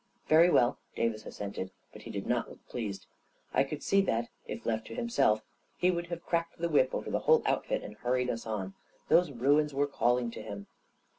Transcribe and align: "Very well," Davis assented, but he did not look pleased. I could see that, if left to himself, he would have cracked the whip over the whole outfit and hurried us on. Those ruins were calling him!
"Very 0.27 0.49
well," 0.49 0.79
Davis 0.95 1.27
assented, 1.27 1.69
but 1.93 2.01
he 2.01 2.09
did 2.09 2.25
not 2.25 2.49
look 2.49 2.67
pleased. 2.67 3.05
I 3.53 3.63
could 3.63 3.83
see 3.83 4.01
that, 4.01 4.29
if 4.47 4.65
left 4.65 4.87
to 4.87 4.95
himself, 4.95 5.43
he 5.77 5.91
would 5.91 6.07
have 6.07 6.25
cracked 6.25 6.57
the 6.57 6.69
whip 6.69 6.95
over 6.95 7.11
the 7.11 7.19
whole 7.19 7.43
outfit 7.45 7.83
and 7.83 7.93
hurried 7.93 8.31
us 8.31 8.47
on. 8.47 8.73
Those 9.09 9.29
ruins 9.29 9.75
were 9.75 9.85
calling 9.85 10.31
him! 10.31 10.65